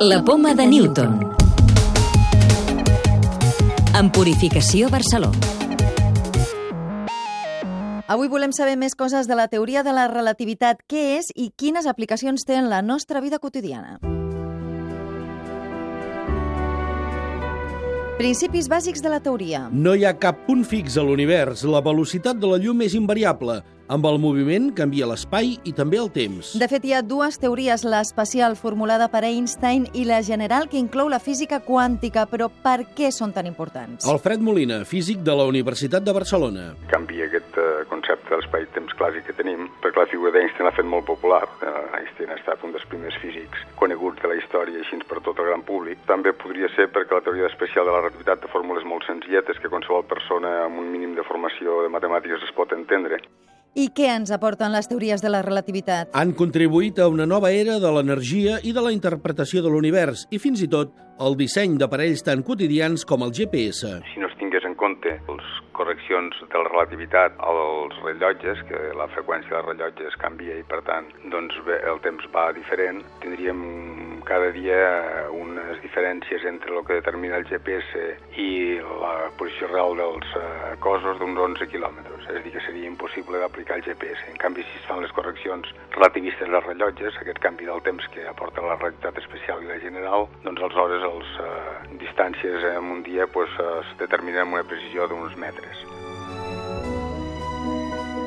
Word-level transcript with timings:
La 0.00 0.24
poma 0.24 0.54
de 0.54 0.64
Newton. 0.64 1.18
En 3.98 4.10
Purificació 4.12 4.86
Barceló. 4.94 5.32
Avui 8.06 8.30
volem 8.30 8.54
saber 8.54 8.76
més 8.78 8.94
coses 8.94 9.26
de 9.26 9.34
la 9.34 9.48
teoria 9.50 9.82
de 9.82 9.90
la 9.90 10.06
relativitat, 10.06 10.84
què 10.86 11.16
és 11.16 11.32
i 11.34 11.48
quines 11.50 11.88
aplicacions 11.90 12.46
té 12.46 12.54
en 12.54 12.70
la 12.70 12.78
nostra 12.78 13.18
vida 13.18 13.40
quotidiana. 13.42 13.98
Principis 18.22 18.70
bàsics 18.70 19.02
de 19.02 19.10
la 19.10 19.18
teoria. 19.18 19.66
No 19.72 19.96
hi 19.98 20.06
ha 20.06 20.14
cap 20.14 20.46
punt 20.46 20.62
fix 20.62 20.94
a 20.94 21.02
l'univers. 21.02 21.66
La 21.66 21.82
velocitat 21.82 22.38
de 22.38 22.46
la 22.46 22.62
llum 22.62 22.86
és 22.86 22.94
invariable. 22.94 23.64
Amb 23.88 24.04
el 24.04 24.18
moviment 24.20 24.66
canvia 24.76 25.06
l'espai 25.08 25.54
i 25.64 25.72
també 25.72 25.96
el 25.96 26.10
temps. 26.12 26.50
De 26.60 26.66
fet, 26.68 26.84
hi 26.84 26.90
ha 26.92 26.98
dues 27.00 27.38
teories, 27.40 27.86
l'especial 27.88 28.52
formulada 28.60 29.06
per 29.08 29.22
Einstein 29.24 29.86
i 29.96 30.02
la 30.04 30.18
general 30.26 30.68
que 30.68 30.76
inclou 30.76 31.08
la 31.08 31.20
física 31.24 31.62
quàntica, 31.64 32.26
però 32.28 32.50
per 32.66 32.82
què 32.98 33.08
són 33.16 33.32
tan 33.32 33.48
importants? 33.48 34.04
Alfred 34.12 34.44
Molina, 34.44 34.82
físic 34.84 35.22
de 35.24 35.38
la 35.40 35.48
Universitat 35.48 36.04
de 36.04 36.12
Barcelona. 36.12 36.66
Canvia 36.92 37.30
aquest 37.30 37.56
uh, 37.56 37.64
concepte 37.88 38.28
de 38.28 38.42
l'espai-temps 38.42 38.92
clàssic 39.00 39.24
que 39.30 39.38
tenim, 39.40 39.64
perquè 39.80 40.04
la 40.04 40.12
figura 40.12 40.36
d'Einstein 40.36 40.68
l'ha 40.68 40.76
fet 40.76 40.92
molt 40.92 41.08
popular. 41.08 41.40
Uh, 41.64 41.88
Einstein 42.02 42.36
ha 42.36 42.38
estat 42.42 42.68
un 42.68 42.76
dels 42.76 42.84
primers 42.92 43.16
físics 43.24 43.64
coneguts 43.80 44.20
de 44.20 44.34
la 44.34 44.36
història, 44.36 44.84
així 44.84 45.00
per 45.08 45.24
tot 45.24 45.40
el 45.40 45.48
gran 45.48 45.64
públic. 45.64 46.04
També 46.12 46.36
podria 46.36 46.68
ser 46.76 46.90
perquè 46.92 47.16
la 47.16 47.24
teoria 47.24 47.48
especial 47.48 47.88
de 47.88 47.96
la 47.96 48.04
relativitat 48.04 48.44
té 48.44 48.52
fórmules 48.52 48.84
molt 48.84 49.08
senzilletes 49.08 49.64
que 49.64 49.72
qualsevol 49.72 50.04
persona 50.12 50.58
amb 50.68 50.84
un 50.84 50.92
mínim 50.92 51.16
de 51.16 51.24
formació 51.24 51.86
de 51.86 51.94
matemàtiques 51.96 52.44
es 52.44 52.52
pot 52.52 52.76
entendre. 52.76 53.24
I 53.78 53.84
què 53.94 54.08
ens 54.10 54.32
aporten 54.34 54.72
les 54.74 54.88
teories 54.90 55.22
de 55.22 55.30
la 55.30 55.38
relativitat? 55.44 56.08
Han 56.18 56.32
contribuït 56.34 56.96
a 56.98 57.06
una 57.12 57.28
nova 57.30 57.52
era 57.54 57.76
de 57.78 57.92
l'energia 57.94 58.56
i 58.66 58.72
de 58.74 58.82
la 58.82 58.90
interpretació 58.90 59.62
de 59.62 59.70
l'univers 59.70 60.24
i 60.34 60.40
fins 60.42 60.64
i 60.64 60.68
tot 60.72 60.96
el 61.22 61.36
disseny 61.38 61.76
d'aparells 61.78 62.24
tan 62.26 62.42
quotidians 62.46 63.06
com 63.06 63.22
el 63.22 63.30
GPS. 63.38 63.92
Si 64.10 64.22
no 64.22 64.27
compte 64.80 65.14
els 65.28 65.48
correccions 65.76 66.38
de 66.42 66.62
la 66.62 66.70
relativitat 66.70 67.38
als 67.44 67.98
rellotges, 68.02 68.62
que 68.70 68.80
la 68.98 69.08
freqüència 69.14 69.54
dels 69.54 69.68
rellotges 69.68 70.18
canvia 70.22 70.58
i 70.58 70.66
per 70.66 70.80
tant 70.88 71.10
doncs 71.32 71.58
el 71.78 72.00
temps 72.06 72.26
va 72.34 72.48
diferent, 72.56 73.02
tindríem 73.22 73.62
cada 74.28 74.50
dia 74.52 75.28
unes 75.32 75.78
diferències 75.82 76.44
entre 76.44 76.74
el 76.74 76.84
que 76.84 76.98
determina 76.98 77.38
el 77.38 77.46
GPS 77.48 78.02
i 78.36 78.50
la 79.02 79.30
posició 79.38 79.70
real 79.70 79.96
dels 79.96 80.34
eh, 80.36 80.74
cossos 80.84 81.18
d'uns 81.20 81.40
11 81.46 81.68
quilòmetres. 81.72 82.26
És 82.28 82.36
a 82.36 82.42
dir, 82.44 82.52
que 82.52 82.64
seria 82.66 82.90
impossible 82.90 83.40
d'aplicar 83.40 83.78
el 83.78 83.86
GPS. 83.86 84.26
En 84.28 84.36
canvi, 84.42 84.64
si 84.68 84.80
es 84.80 84.86
fan 84.88 85.00
les 85.00 85.14
correccions 85.16 85.70
relativistes 85.96 86.50
dels 86.50 86.66
rellotges, 86.66 87.16
aquest 87.22 87.40
canvi 87.44 87.68
del 87.70 87.80
temps 87.86 88.04
que 88.12 88.26
aporta 88.28 88.64
la 88.64 88.76
realitat 88.76 89.16
especial 89.22 89.64
i 89.64 89.70
la 89.70 89.78
general, 89.80 90.28
doncs 90.44 90.60
aleshores 90.60 91.06
les 91.06 91.32
eh, 91.46 91.96
distàncies 92.04 92.68
en 92.74 92.92
un 92.98 93.02
dia 93.06 93.26
pues, 93.32 93.54
es 93.80 93.96
determinen 94.02 94.44
amb 94.44 94.58
una 94.58 94.67
precisió 94.68 95.08
d'uns 95.08 95.34
metres. 95.40 95.86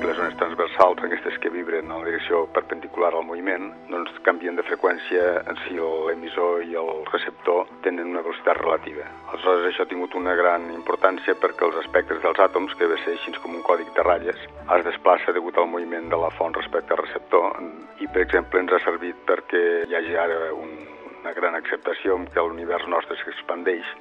Les 0.00 0.16
zones 0.16 0.34
transversals, 0.40 1.02
aquestes 1.04 1.36
que 1.38 1.50
vibren 1.52 1.84
en 1.84 2.00
la 2.00 2.06
direcció 2.08 2.40
perpendicular 2.56 3.12
al 3.14 3.26
moviment, 3.28 3.68
doncs 3.92 4.16
canvien 4.26 4.56
de 4.58 4.64
freqüència 4.66 5.26
si 5.60 5.76
l'emissor 5.76 6.64
i 6.64 6.74
el 6.80 6.88
receptor 7.12 7.68
tenen 7.84 8.10
una 8.10 8.24
velocitat 8.24 8.58
relativa. 8.58 9.04
Aleshores, 9.28 9.68
això 9.68 9.84
ha 9.84 9.90
tingut 9.92 10.16
una 10.18 10.34
gran 10.34 10.66
importància 10.74 11.36
perquè 11.38 11.68
els 11.68 11.78
espectres 11.84 12.22
dels 12.24 12.42
àtoms, 12.42 12.74
que 12.80 12.88
ve 12.90 12.96
ser 13.04 13.14
així 13.18 13.36
com 13.38 13.54
un 13.54 13.62
còdic 13.66 13.92
de 13.94 14.06
ratlles, 14.08 14.46
es 14.78 14.86
desplaça 14.88 15.36
degut 15.36 15.60
al 15.60 15.68
moviment 15.70 16.08
de 16.10 16.18
la 16.18 16.32
font 16.38 16.56
respecte 16.56 16.96
al 16.96 17.04
receptor. 17.04 17.60
I, 18.00 18.08
per 18.08 18.24
exemple, 18.24 18.64
ens 18.64 18.72
ha 18.72 18.80
servit 18.86 19.20
perquè 19.28 19.66
hi 19.84 20.00
hagi 20.00 20.16
ara 20.16 20.54
un, 20.56 20.72
una 21.20 21.36
gran 21.36 21.54
acceptació 21.60 22.18
que 22.32 22.48
l'univers 22.48 22.88
nostre 22.88 23.20
s'expandeix 23.20 23.94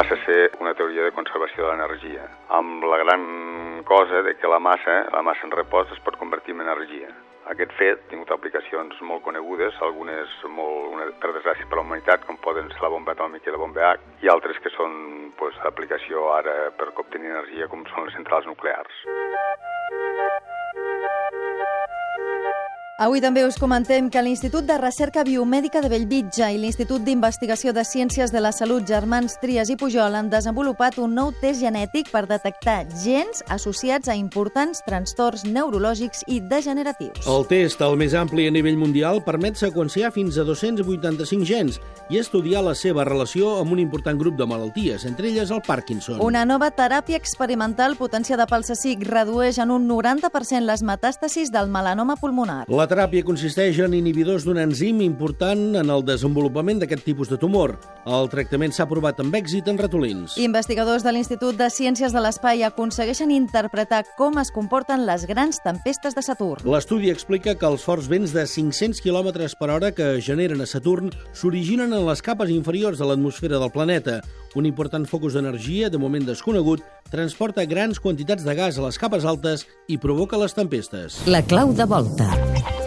passa 0.00 0.14
a 0.14 0.24
ser 0.24 0.52
una 0.60 0.72
teoria 0.72 1.04
de 1.04 1.12
conservació 1.12 1.66
de 1.66 1.72
l'energia, 1.74 2.22
amb 2.56 2.84
la 2.88 2.96
gran 3.02 3.82
cosa 3.84 4.22
de 4.24 4.32
que 4.40 4.48
la 4.48 4.58
massa, 4.58 4.94
la 5.12 5.20
massa 5.20 5.44
en 5.44 5.52
repòs, 5.52 5.92
es 5.92 6.00
pot 6.06 6.16
convertir 6.16 6.54
en 6.54 6.62
energia. 6.64 7.10
Aquest 7.52 7.74
fet 7.76 7.98
ha 7.98 8.08
tingut 8.08 8.32
aplicacions 8.32 8.96
molt 9.04 9.20
conegudes, 9.26 9.76
algunes 9.84 10.32
molt, 10.56 10.88
una, 10.94 11.10
per 11.20 11.34
desgràcia 11.36 11.68
per 11.68 11.80
la 11.80 11.84
humanitat, 11.84 12.24
com 12.24 12.40
poden 12.40 12.72
ser 12.72 12.80
la 12.80 12.92
bomba 12.96 13.12
atòmica 13.12 13.50
i 13.50 13.52
la 13.52 13.60
bomba 13.60 13.90
H, 13.90 14.08
i 14.24 14.32
altres 14.32 14.62
que 14.64 14.72
són 14.72 14.96
pues, 15.36 15.60
d'aplicació 15.60 16.30
ara 16.32 16.56
per 16.80 16.94
obtenir 16.94 17.34
energia, 17.34 17.68
com 17.68 17.84
són 17.92 18.08
les 18.08 18.16
centrals 18.16 18.48
nuclears. 18.48 19.04
Avui 23.00 23.22
també 23.24 23.40
us 23.48 23.56
comentem 23.56 24.10
que 24.12 24.20
l'Institut 24.20 24.66
de 24.68 24.74
Recerca 24.76 25.22
Biomèdica 25.24 25.80
de 25.80 25.88
Bellvitge 25.88 26.50
i 26.52 26.58
l'Institut 26.60 27.00
d'Investigació 27.00 27.72
de 27.72 27.80
Ciències 27.80 28.28
de 28.28 28.42
la 28.44 28.50
Salut 28.52 28.84
Germans 28.84 29.38
Trias 29.40 29.70
i 29.72 29.76
Pujol 29.80 30.18
han 30.18 30.28
desenvolupat 30.28 30.98
un 31.00 31.14
nou 31.16 31.30
test 31.40 31.62
genètic 31.64 32.10
per 32.12 32.26
detectar 32.28 32.82
gens 33.00 33.40
associats 33.48 34.10
a 34.12 34.18
importants 34.20 34.84
trastorns 34.84 35.46
neurològics 35.48 36.26
i 36.28 36.42
degeneratius. 36.44 37.24
El 37.24 37.46
test, 37.48 37.80
el 37.80 37.96
més 37.96 38.12
ampli 38.12 38.50
a 38.50 38.52
nivell 38.52 38.76
mundial, 38.76 39.22
permet 39.24 39.56
seqüenciar 39.56 40.12
fins 40.12 40.36
a 40.36 40.44
285 40.44 41.48
gens 41.48 41.80
i 42.12 42.20
estudiar 42.20 42.60
la 42.68 42.76
seva 42.76 43.08
relació 43.08 43.54
amb 43.62 43.72
un 43.72 43.80
important 43.80 44.20
grup 44.20 44.36
de 44.36 44.44
malalties, 44.44 45.08
entre 45.08 45.32
elles 45.32 45.48
el 45.48 45.64
Parkinson. 45.64 46.20
Una 46.20 46.44
nova 46.44 46.68
teràpia 46.68 47.16
experimental 47.16 47.96
potenciada 47.96 48.44
pel 48.44 48.68
CSIC 48.68 49.08
redueix 49.08 49.56
en 49.56 49.72
un 49.72 49.88
90% 49.88 50.68
les 50.68 50.84
metàstasis 50.84 51.48
del 51.48 51.72
melanoma 51.72 52.20
pulmonar. 52.20 52.66
La 52.68 52.89
teràpia 52.90 53.22
consisteix 53.22 53.78
en 53.84 53.92
inhibidors 53.94 54.42
d'un 54.42 54.58
enzim 54.58 54.98
important 55.04 55.76
en 55.78 55.92
el 55.94 56.02
desenvolupament 56.02 56.80
d'aquest 56.82 57.04
tipus 57.06 57.30
de 57.30 57.38
tumor. 57.38 57.76
El 58.02 58.26
tractament 58.32 58.74
s'ha 58.74 58.88
provat 58.90 59.20
amb 59.22 59.36
èxit 59.38 59.68
en 59.70 59.78
ratolins. 59.78 60.34
Investigadors 60.42 61.04
de 61.06 61.12
l'Institut 61.14 61.58
de 61.60 61.68
Ciències 61.70 62.10
de 62.10 62.22
l'Espai 62.24 62.64
aconsegueixen 62.66 63.30
interpretar 63.30 64.02
com 64.18 64.40
es 64.42 64.50
comporten 64.50 65.06
les 65.06 65.28
grans 65.30 65.62
tempestes 65.62 66.18
de 66.18 66.24
Saturn. 66.26 66.66
L'estudi 66.66 67.12
explica 67.14 67.54
que 67.54 67.68
els 67.68 67.86
forts 67.86 68.10
vents 68.10 68.34
de 68.34 68.46
500 68.46 68.98
km 69.04 69.46
per 69.60 69.70
hora 69.70 69.92
que 69.94 70.16
generen 70.18 70.64
a 70.64 70.66
Saturn 70.66 71.14
s'originen 71.32 71.94
en 71.94 72.06
les 72.08 72.22
capes 72.26 72.50
inferiors 72.50 72.98
de 72.98 73.06
l'atmosfera 73.06 73.62
del 73.62 73.70
planeta. 73.70 74.18
Un 74.58 74.66
important 74.66 75.06
focus 75.06 75.38
d'energia, 75.38 75.90
de 75.90 75.98
moment 76.02 76.26
desconegut, 76.26 76.82
transporta 77.12 77.68
grans 77.70 78.02
quantitats 78.02 78.42
de 78.42 78.58
gas 78.58 78.78
a 78.78 78.86
les 78.88 78.98
capes 78.98 79.24
altes 79.24 79.68
i 79.86 79.98
provoca 80.02 80.40
les 80.42 80.58
tempestes. 80.58 81.22
La 81.30 81.44
clau 81.46 81.70
de 81.70 81.86
volta. 81.86 82.79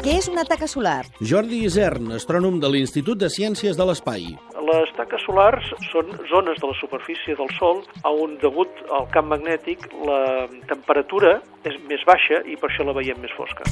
Què 0.00 0.14
és 0.16 0.30
una 0.32 0.46
taca 0.48 0.64
solar? 0.64 1.02
Jordi 1.30 1.58
Isern, 1.66 2.06
astrònom 2.16 2.54
de 2.62 2.70
l'Institut 2.72 3.18
de 3.20 3.28
Ciències 3.28 3.76
de 3.76 3.84
l'Espai. 3.84 4.30
Les 4.70 4.92
taques 4.96 5.20
solars 5.28 5.66
són 5.90 6.08
zones 6.30 6.56
de 6.62 6.70
la 6.70 6.76
superfície 6.78 7.36
del 7.36 7.52
Sol 7.58 7.82
on, 8.08 8.38
degut 8.40 8.80
al 8.96 9.10
camp 9.12 9.28
magnètic, 9.34 9.84
la 10.08 10.48
temperatura 10.72 11.36
és 11.68 11.76
més 11.92 12.06
baixa 12.08 12.40
i 12.48 12.56
per 12.56 12.72
això 12.72 12.88
la 12.88 12.96
veiem 12.96 13.20
més 13.20 13.36
fosca. 13.36 13.68